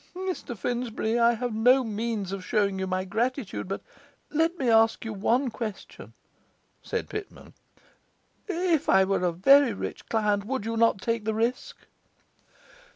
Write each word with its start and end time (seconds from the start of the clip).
'Mr 0.15 0.57
Finsbury, 0.57 1.19
I 1.19 1.33
have 1.35 1.53
no 1.53 1.83
means 1.83 2.31
of 2.31 2.43
showing 2.43 2.79
you 2.79 2.87
my 2.87 3.05
gratitude; 3.05 3.67
but 3.67 3.83
let 4.31 4.57
me 4.57 4.67
ask 4.67 5.05
you 5.05 5.13
one 5.13 5.51
question,' 5.51 6.13
said 6.81 7.07
Pitman. 7.07 7.53
'If 8.47 8.89
I 8.89 9.03
were 9.03 9.23
a 9.23 9.31
very 9.31 9.73
rich 9.73 10.09
client, 10.09 10.43
would 10.45 10.65
you 10.65 10.75
not 10.75 11.01
take 11.01 11.23
the 11.25 11.35
risk? 11.35 11.77